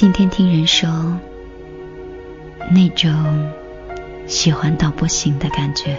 [0.00, 0.88] 今天听人说，
[2.70, 3.12] 那种
[4.26, 5.94] 喜欢到不行的感觉，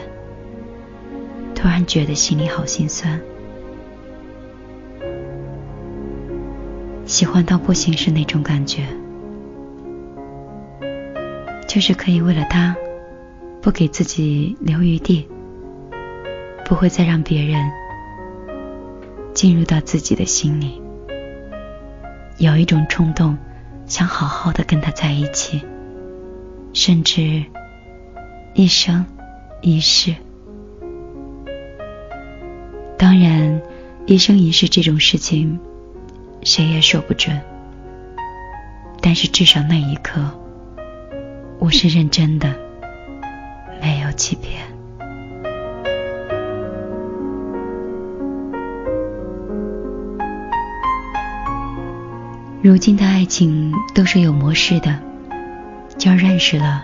[1.54, 3.22] 突然觉得心里好心酸。
[7.06, 8.88] 喜欢到不行是那种感觉，
[11.68, 12.76] 就是可以为了他，
[13.62, 15.28] 不给自己留余地，
[16.66, 17.72] 不会再让别人
[19.36, 20.82] 进入到自己的心里，
[22.40, 23.38] 有一种冲动。
[23.92, 25.62] 想好好的跟他在一起，
[26.72, 27.44] 甚至
[28.54, 29.06] 一生
[29.60, 30.16] 一世。
[32.98, 33.62] 当然，
[34.06, 35.60] 一生一世这种事情，
[36.44, 37.38] 谁也说不准。
[39.02, 40.22] 但是至少那一刻，
[41.60, 42.56] 我是认真的，
[43.82, 44.71] 没有欺骗。
[52.64, 55.00] 如今的爱情都是有模式的，
[55.98, 56.84] 就认识了，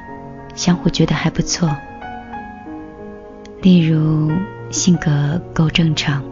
[0.55, 1.69] 相互觉得还不错。
[3.61, 4.31] 例如
[4.71, 6.23] 性格够正常，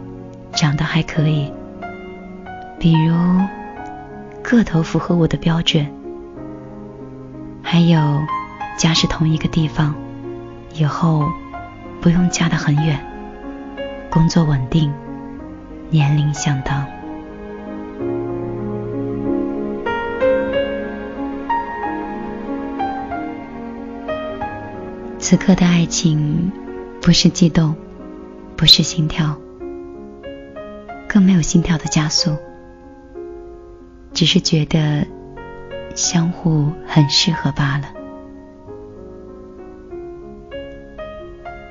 [0.52, 1.52] 长得还可以；
[2.80, 3.14] 比如
[4.42, 5.86] 个头符合我的标准；
[7.62, 8.20] 还有
[8.76, 9.94] 家是同一个地方，
[10.74, 11.24] 以后
[12.00, 12.96] 不用嫁得很远；
[14.10, 14.92] 工作稳定，
[15.88, 16.84] 年龄相当。
[25.28, 26.52] 此刻的爱情，
[27.02, 27.74] 不是悸动，
[28.56, 29.36] 不是心跳，
[31.08, 32.36] 更没有心跳的加速，
[34.14, 35.04] 只是觉得
[35.96, 37.88] 相互很适合罢了。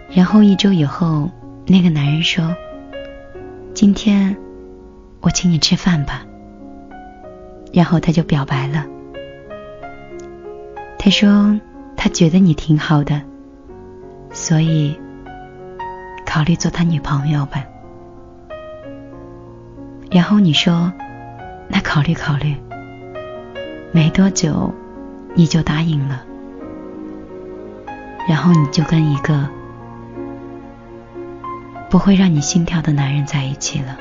[0.09, 1.31] 然后一周以后，
[1.65, 2.53] 那个男人说
[3.73, 4.35] ：“今天
[5.21, 6.25] 我请你吃饭吧。”
[7.71, 8.85] 然后他就表白了。
[10.99, 11.57] 他说
[11.95, 13.21] ：“他觉得你挺好的。”
[14.35, 14.99] 所以，
[16.25, 17.63] 考虑做他女朋友吧。
[20.11, 20.91] 然后你说，
[21.69, 22.53] 那考虑考虑。
[23.93, 24.73] 没多久，
[25.35, 26.21] 你就答应了。
[28.27, 29.47] 然后你就跟一个
[31.89, 33.97] 不会让你心跳的男人在一起了。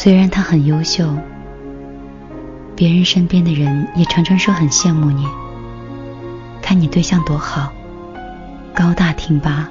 [0.00, 1.12] 虽然他很优秀，
[2.76, 5.26] 别人身边的人也常常说很羡慕你。
[6.62, 7.72] 看你对象多好，
[8.72, 9.68] 高大挺拔，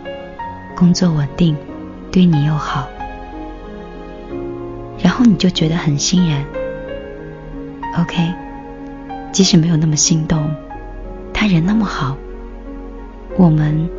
[0.76, 1.56] 工作稳定，
[2.12, 2.90] 对你又好，
[5.02, 6.44] 然后你就觉得很欣然。
[7.98, 8.34] OK，
[9.32, 10.54] 即使没有那么心动，
[11.34, 12.18] 他人那么好，
[13.38, 13.90] 我们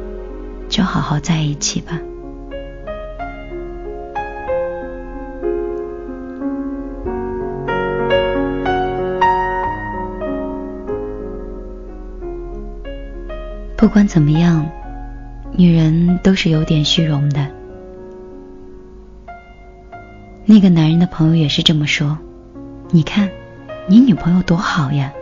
[0.69, 1.99] 就好好在一起吧。
[13.79, 14.69] 不管怎么样，
[15.53, 17.47] 女人都是有点虚荣的。
[20.45, 22.19] 那个男人的朋友也是这么说。
[22.91, 23.31] 你看，
[23.87, 25.13] 你女朋友多好呀，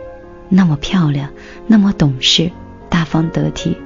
[0.49, 1.29] 那么漂亮，
[1.67, 2.51] 那么懂事，
[2.89, 3.77] 大方得体，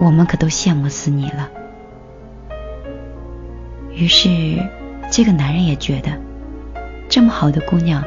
[0.00, 1.48] 我们可都羡慕死你了。
[3.94, 4.28] 于是，
[5.08, 6.10] 这个男人也觉得，
[7.08, 8.02] 这么好的姑娘，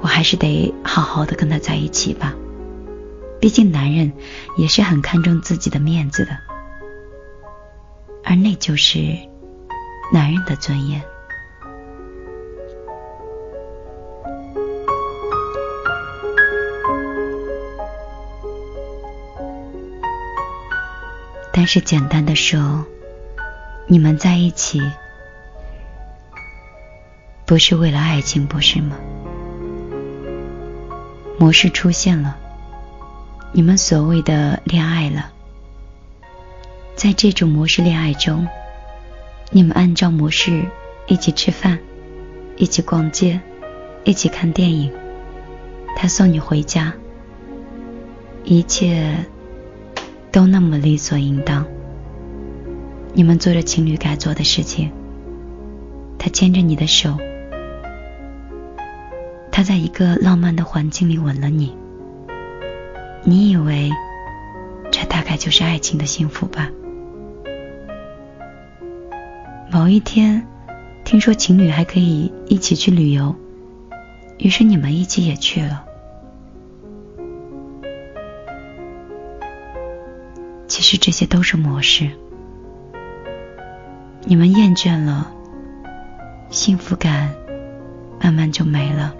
[0.00, 2.34] 我还是得好好的跟她在一起吧。
[3.40, 4.12] 毕竟，男人
[4.58, 6.36] 也是很看重自己的面子的，
[8.22, 8.98] 而那就是
[10.12, 11.02] 男人的尊严。
[21.52, 22.84] 但是，简单的说，
[23.86, 24.80] 你们在一起
[27.46, 28.96] 不是为了爱情，不是吗？
[31.38, 32.36] 模式出现了。
[33.52, 35.32] 你们所谓的恋爱了，
[36.94, 38.46] 在这种模式恋爱中，
[39.50, 40.64] 你们按照模式
[41.08, 41.76] 一起吃饭，
[42.56, 43.40] 一起逛街，
[44.04, 44.92] 一起看电影，
[45.96, 46.94] 他送你回家，
[48.44, 49.16] 一切
[50.30, 51.66] 都那么理所应当。
[53.12, 54.92] 你们做着情侣该做的事情，
[56.18, 57.18] 他牵着你的手，
[59.50, 61.79] 他在一个浪漫的环境里吻了你。
[63.30, 63.92] 你以为
[64.90, 66.68] 这大概就是爱情的幸福吧？
[69.70, 70.44] 某一天，
[71.04, 73.36] 听说情侣还可以一起去旅游，
[74.38, 75.84] 于是你们一起也去了。
[80.66, 82.10] 其实这些都是模式。
[84.24, 85.30] 你们厌倦了，
[86.50, 87.32] 幸福感
[88.20, 89.14] 慢慢就没了。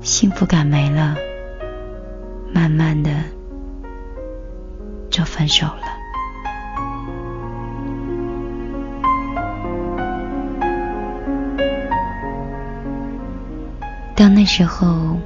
[0.00, 1.18] 幸福感没了，
[2.64, 3.10] 慢慢的
[5.10, 5.82] 就分手了。
[14.16, 15.18] 到那时候，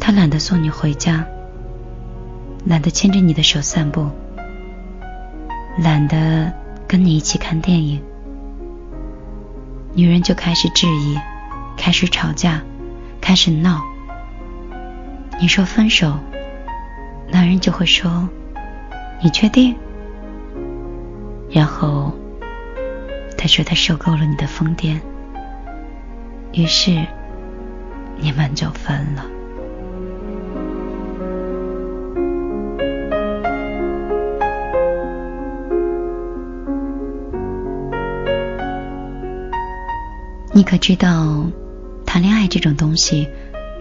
[0.00, 1.24] 他懒得送你回家，
[2.64, 4.10] 懒得牵着你的手散步，
[5.78, 6.52] 懒得
[6.88, 8.02] 跟你一起看电影，
[9.94, 11.16] 女人就开始质疑，
[11.76, 12.60] 开始吵架，
[13.20, 13.80] 开始闹。
[15.40, 16.18] 你说分手，
[17.34, 18.28] 男人就会说
[19.20, 19.74] ：“你确定？”
[21.50, 22.12] 然后
[23.36, 25.00] 他说他受够了你的疯癫，
[26.52, 27.04] 于是。
[28.16, 29.26] 你们就分了。
[40.52, 41.44] 你可知道，
[42.06, 43.28] 谈恋爱这种东西，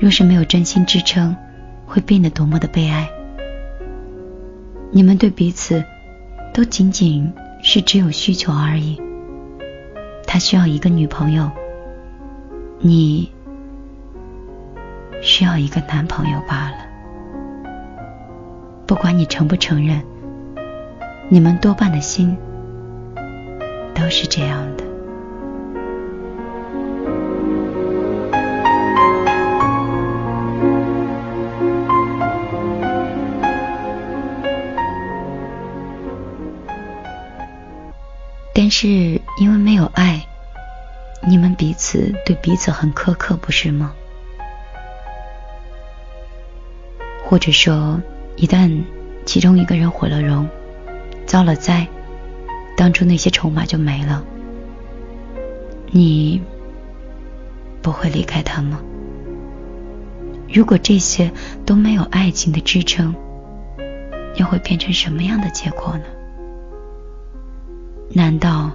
[0.02, 1.38] 若是没有真心支撑，
[1.86, 3.08] 会变得多么的悲哀？
[4.94, 5.84] 你们对彼此，
[6.54, 9.02] 都仅仅是只有需求而已。
[10.26, 11.52] 他需要一个女朋友，
[12.80, 13.30] 你。
[15.26, 16.76] 需要一个男朋友罢了。
[18.86, 20.04] 不管你承不承认，
[21.30, 22.36] 你们多半的心
[23.96, 24.83] 都是这样的。
[38.54, 38.88] 但是
[39.40, 40.26] 因为没有爱，
[41.28, 43.94] 你们彼此对彼此很苛刻，不是吗？
[47.26, 48.00] 或者说，
[48.36, 48.84] 一旦
[49.26, 50.48] 其中一个人毁了容、
[51.26, 51.88] 遭了灾，
[52.78, 54.24] 当初那些筹码就没了，
[55.88, 56.40] 你
[57.82, 58.80] 不会离开他吗？
[60.48, 61.32] 如果这些
[61.66, 63.16] 都没有爱情的支撑，
[64.36, 66.04] 又会变成什么样的结果呢？
[68.16, 68.72] 难道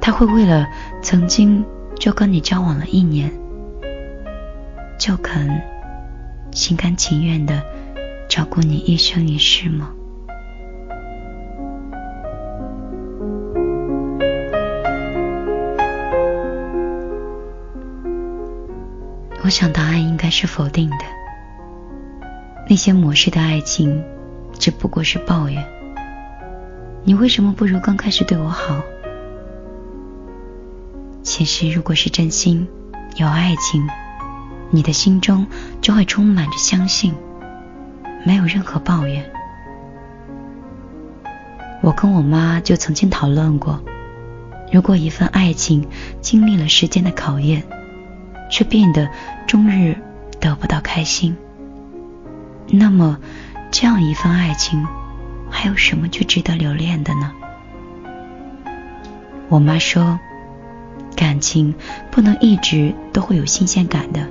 [0.00, 0.66] 他会为了
[1.02, 1.64] 曾经
[1.98, 3.30] 就跟你交往了一年，
[4.98, 5.60] 就肯？
[6.52, 7.62] 心甘情愿的
[8.28, 9.90] 照顾你一生一世吗？
[19.42, 21.04] 我想答案应该是否定的。
[22.68, 24.04] 那些模式的爱情
[24.58, 25.79] 只不过是抱怨。
[27.04, 28.80] 你为什么不如刚开始对我好？
[31.22, 32.66] 其实，如果是真心，
[33.16, 33.86] 有爱情。
[34.72, 35.46] 你的心中
[35.80, 37.12] 就会充满着相信，
[38.24, 39.28] 没有任何抱怨。
[41.82, 43.80] 我跟我妈就曾经讨论过，
[44.70, 45.88] 如果一份爱情
[46.20, 47.64] 经历了时间的考验，
[48.50, 49.08] 却变得
[49.46, 49.96] 终日
[50.38, 51.36] 得不到开心，
[52.68, 53.18] 那么
[53.72, 54.86] 这样一份爱情
[55.50, 57.32] 还有什么去值得留恋的呢？
[59.48, 60.18] 我妈说，
[61.16, 61.74] 感情
[62.10, 64.26] 不能一直都会有新鲜感的。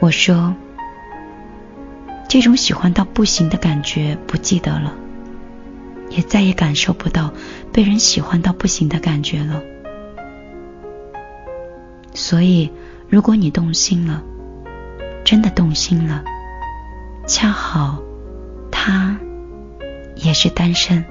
[0.00, 0.54] 我说
[2.28, 4.92] ：“这种喜欢到不行的感觉不记得了，
[6.08, 7.32] 也再也感受不到
[7.72, 9.62] 被人喜欢到不行的感觉了。
[12.12, 12.70] 所以，
[13.08, 14.22] 如果你动心了，
[15.24, 16.24] 真的动心了，
[17.26, 18.02] 恰好
[18.82, 19.14] 他
[20.16, 21.04] 也是单身，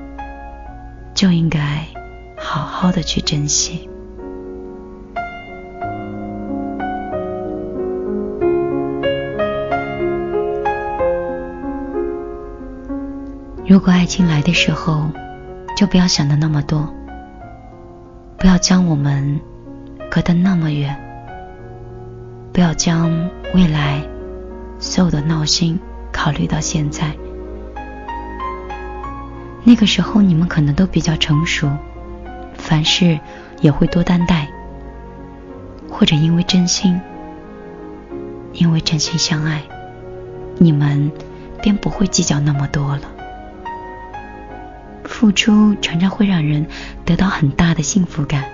[1.13, 1.85] 就应该
[2.35, 3.87] 好好的去珍惜。”
[13.67, 15.11] 如果爱情来的时候，
[15.77, 16.91] 就不要想的那么多，
[18.39, 19.39] 不要将我们
[20.09, 20.99] 隔得那么远，
[22.51, 24.01] 不要将未来
[24.79, 25.79] 所有的闹心
[26.11, 27.15] 考虑到现在。
[29.63, 31.69] 那个时候你们可能都比较成熟，
[32.55, 33.19] 凡事
[33.61, 34.47] 也会多担待，
[35.89, 36.99] 或者因为真心，
[38.53, 39.61] 因为真心相爱，
[40.57, 41.11] 你们
[41.61, 43.01] 便不会计较那么多了。
[45.03, 46.65] 付出常常会让人
[47.03, 48.45] 得到很大的幸福感，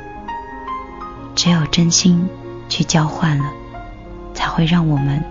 [1.36, 2.28] 只有真心
[2.68, 3.46] 去交换了，
[4.34, 5.24] 才会让我们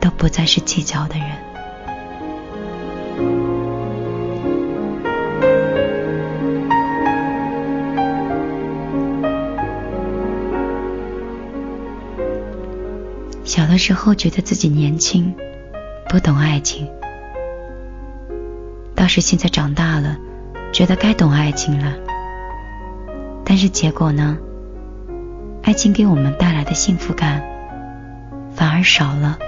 [0.00, 1.49] 都不再是计较的人。
[13.80, 15.34] 时候觉得自己年轻，
[16.08, 16.86] 不懂爱情，
[18.94, 20.18] 倒是现在长大了，
[20.70, 21.94] 觉得该懂爱情了。
[23.42, 24.36] 但是结果呢？
[25.62, 27.42] 爱情给我们带来的幸福感
[28.54, 29.38] 反而少了，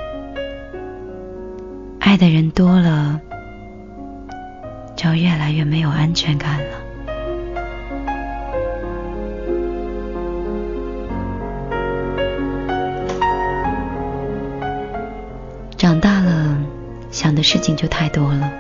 [2.01, 3.21] 爱的人多了，
[4.97, 6.82] 就越来越没有安全感了。
[15.93, 16.57] 长大了，
[17.11, 18.51] 想的事情就太多了。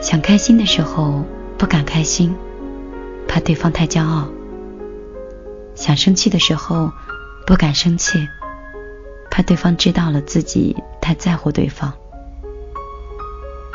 [0.00, 1.24] 想开心的时候
[1.58, 2.32] 不敢开心，
[3.26, 4.28] 怕对方太骄傲；
[5.74, 6.92] 想生气的时候
[7.44, 8.28] 不敢生气，
[9.28, 11.92] 怕对方知道了自己太在乎对方。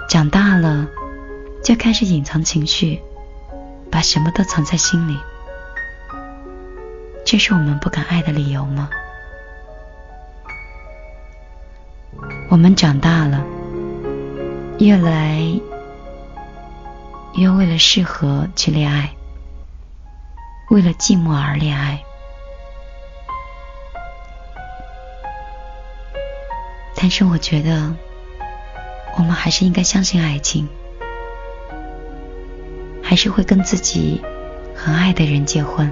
[0.07, 0.87] 长大了，
[1.61, 3.01] 就开始隐藏情绪，
[3.91, 5.17] 把什么都藏在心里。
[7.25, 8.89] 这是我们不敢爱的理由吗？
[12.53, 13.43] 我们长大了，
[14.77, 15.41] 越来
[17.33, 19.09] 越为了适合去恋爱，
[20.69, 21.99] 为了寂寞而恋爱。
[26.95, 27.91] 但是我觉得，
[29.17, 30.69] 我们还是应该相信爱情，
[33.01, 34.21] 还是会跟自己
[34.75, 35.91] 很爱的人结婚。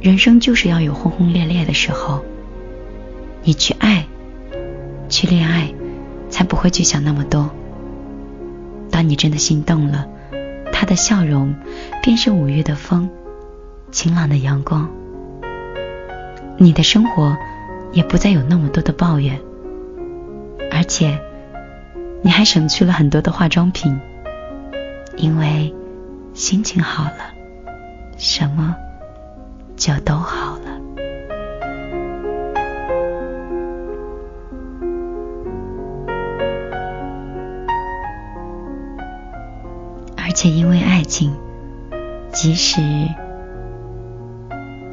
[0.00, 2.24] 人生就是要有轰轰烈烈的时候，
[3.44, 4.04] 你去爱。
[5.08, 5.72] 去恋爱，
[6.28, 7.50] 才不会去想那么多。
[8.90, 10.06] 当你真的心动了，
[10.72, 11.54] 他的笑容
[12.02, 13.08] 便是五月的风，
[13.90, 14.88] 晴朗的阳光。
[16.58, 17.36] 你的生活
[17.92, 19.38] 也不再有那么多的抱怨，
[20.72, 21.18] 而且
[22.22, 24.00] 你还省去了很多的化妆品，
[25.16, 25.74] 因为
[26.32, 27.34] 心情好了，
[28.16, 28.74] 什么
[29.76, 30.65] 就都好了。
[40.36, 41.34] 且因为爱情，
[42.30, 42.82] 即使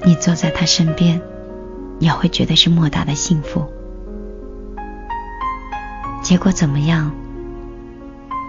[0.06, 1.22] 你坐在他身边，
[2.00, 3.68] 也会觉得是莫大的幸福。
[6.22, 7.12] 结果怎么样？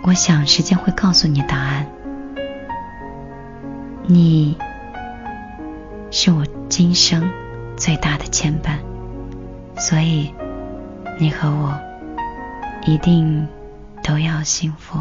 [0.04, 1.84] 我想时间会告诉你答案。
[4.06, 4.56] 你
[6.12, 7.28] 是我今生
[7.76, 8.78] 最大的牵绊，
[9.76, 10.32] 所以
[11.18, 11.76] 你和我
[12.86, 13.48] 一定
[14.00, 15.00] 都要幸福。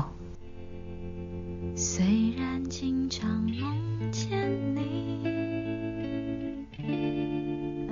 [1.96, 6.66] 虽然经常梦见你，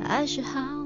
[0.03, 0.81] 还是好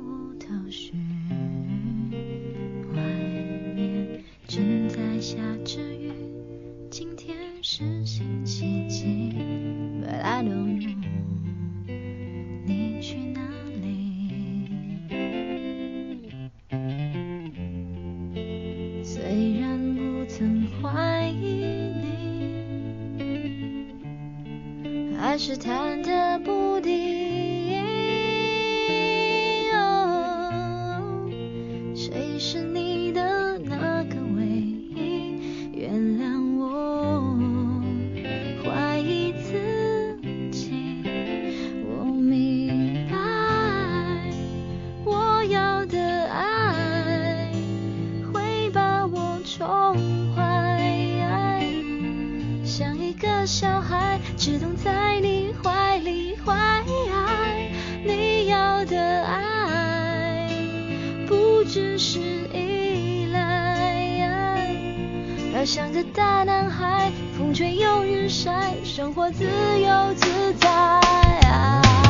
[66.69, 72.04] 海，风吹又日晒，生活自由自在。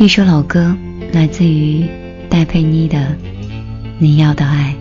[0.00, 0.76] 一首老歌，
[1.12, 1.84] 来自于
[2.30, 2.98] 戴佩妮的
[3.98, 4.72] 《你要的爱》。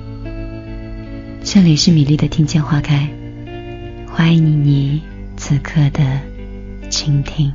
[1.43, 3.09] 这里是米粒的听见花开，
[4.07, 5.01] 欢迎你
[5.36, 6.03] 此刻的
[6.91, 7.51] 倾听。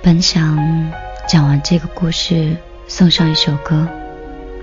[0.00, 0.92] 本想
[1.26, 3.88] 讲完这个故事，送上一首歌，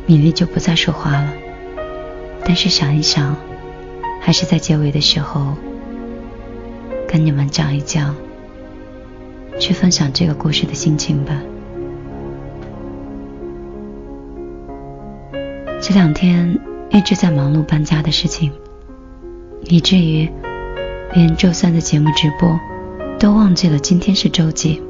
[0.05, 1.33] 米粒就不再说话了。
[2.45, 3.35] 但是想一想。
[4.19, 5.53] 还是在结尾的时候，
[7.07, 8.15] 跟你们讲一讲，
[9.59, 11.41] 去分享这个故事的心情吧。
[15.81, 16.59] 这两天
[16.91, 18.51] 一直在忙碌搬家的事情，
[19.63, 20.29] 以至于
[21.13, 22.59] 连周三的节目直播
[23.17, 24.81] 都忘记了今天是周几。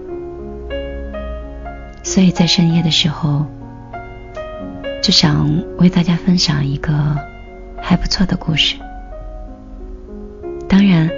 [2.03, 3.45] 所以在深夜的时候，
[5.01, 7.15] 就想为大家分享一个
[7.79, 8.75] 还不错的故事。
[10.69, 11.09] 当然，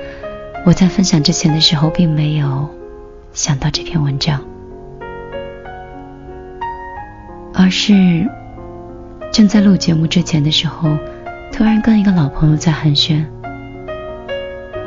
[0.65, 2.69] 我在分享之前的时候，并没有
[3.33, 4.41] 想到这篇文章，
[7.53, 8.25] 而是
[9.33, 10.97] 正在录节目之前的时候，
[11.51, 13.25] 突然跟一个老朋友在寒暄。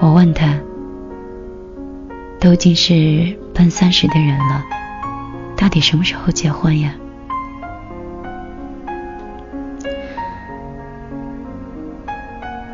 [0.01, 0.55] 我问他，
[2.41, 4.65] 都已经是奔三十的人了，
[5.59, 6.95] 到底什么时候结婚呀？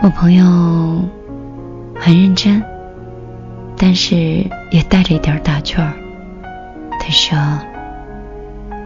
[0.00, 1.19] 我朋友。
[2.02, 2.64] 很认真，
[3.76, 4.16] 但是
[4.70, 5.92] 也带着一点打趣儿。
[6.98, 7.38] 他说：“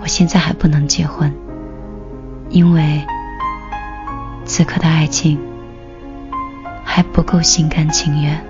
[0.03, 1.33] 我现在还不能结婚，
[2.51, 3.05] 因为
[4.45, 5.39] 此刻的爱情
[6.85, 8.45] 还不够心甘情愿。”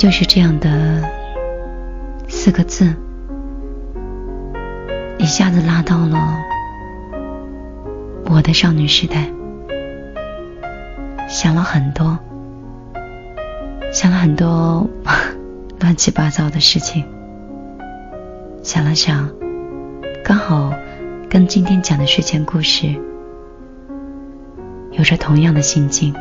[0.00, 1.02] 就是这样的
[2.26, 2.90] 四个字，
[5.18, 6.18] 一下子拉到了
[8.24, 9.30] 我的少女时代，
[11.28, 12.18] 想了很多，
[13.92, 14.88] 想了很多
[15.80, 17.04] 乱七八糟的事情，
[18.62, 19.28] 想了想，
[20.24, 20.72] 刚好
[21.28, 22.88] 跟今天讲的睡前故事
[24.92, 26.14] 有着同样的心境。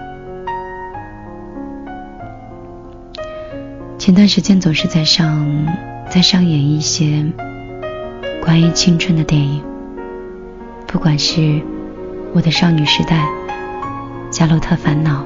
[4.00, 5.46] 前段时间总是在上，
[6.10, 7.26] 在上演一些
[8.42, 9.62] 关于青春的电影，
[10.88, 11.42] 不管是
[12.34, 13.18] 《我的少女时代》
[14.32, 15.24] 《加洛特烦恼》，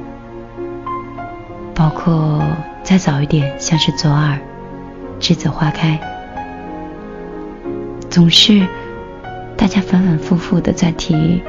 [1.72, 2.42] 包括
[2.82, 4.32] 再早一点，像是《左耳》
[5.24, 5.96] 《栀子花开》，
[8.10, 8.66] 总是
[9.56, 11.40] 大家反反复复的在提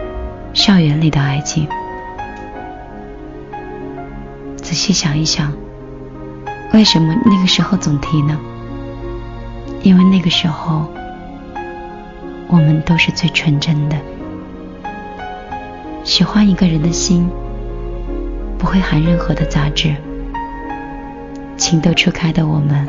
[0.53, 1.67] 校园里的爱情。
[4.57, 5.64] 仔细想一想。
[6.75, 8.37] 为什么那个时候总提呢？
[9.81, 10.85] 因为那个时候，
[12.49, 13.95] 我们都是最纯真的，
[16.03, 17.29] 喜欢一个人的心
[18.57, 19.95] 不会含任何的杂质，
[21.55, 22.85] 情窦初开的我们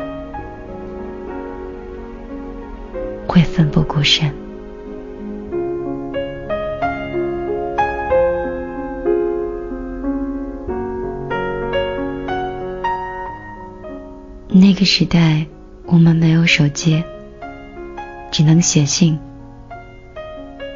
[3.25, 4.46] 会奋不顾身。
[14.59, 15.45] 那个时代，
[15.85, 17.03] 我们没有手机，
[18.31, 19.19] 只能写信，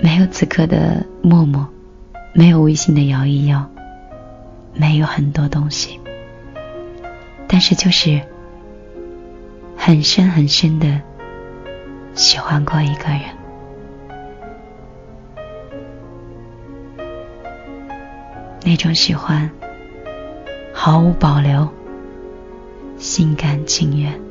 [0.04, 1.68] 没有此刻的陌陌，
[2.32, 3.68] 没有微信的摇一摇，
[4.76, 6.00] 没有很多东西，
[7.48, 8.22] 但是就是
[9.76, 11.02] 很深很深的
[12.14, 13.22] 喜欢过一个人，
[18.64, 19.50] 那种喜欢
[20.72, 21.68] 毫无保留。
[23.02, 24.22] 心甘情愿。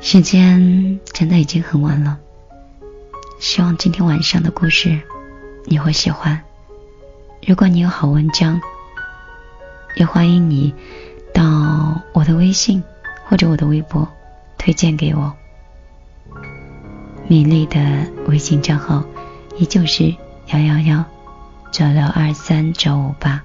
[0.00, 2.18] 时间真的已经很晚了，
[3.38, 4.98] 希望今天晚上的故事
[5.66, 6.42] 你会喜欢。
[7.46, 8.58] 如果你有好文章，
[9.94, 10.74] 也欢迎你
[11.34, 12.82] 到我的微信
[13.26, 14.08] 或者我的微博
[14.56, 15.34] 推荐给我。
[17.32, 19.02] 米粒的微信账号
[19.56, 20.14] 依旧是
[20.48, 21.02] 幺幺幺
[21.70, 23.42] 九六二三九五八。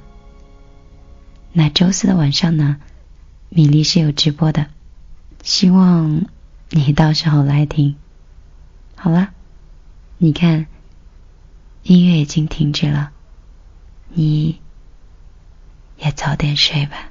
[1.54, 2.82] 那周四的晚上呢，
[3.48, 4.68] 米粒是有直播的，
[5.42, 6.26] 希望
[6.70, 7.96] 你到时候来听。
[8.98, 9.30] 好了，
[10.18, 10.66] 你看，
[11.84, 13.12] 音乐已经停止了，
[14.10, 14.60] 你
[15.96, 17.08] 也早点睡吧。